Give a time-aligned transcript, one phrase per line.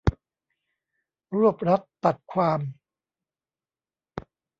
[1.37, 2.59] รวบรัดตัดความ